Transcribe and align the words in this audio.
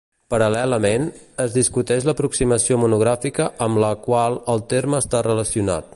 Paral·lelament, 0.33 1.03
es 1.43 1.57
discuteix 1.57 2.07
l'aproximació 2.09 2.79
monogràfica 2.85 3.49
amb 3.67 3.83
la 3.85 3.95
qual 4.09 4.43
el 4.55 4.69
terme 4.75 5.05
està 5.07 5.25
relacionat. 5.33 5.89